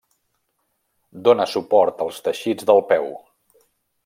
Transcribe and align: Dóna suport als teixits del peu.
Dóna 1.27 1.47
suport 1.53 2.01
als 2.07 2.19
teixits 2.29 2.69
del 2.73 2.83
peu. 2.95 3.11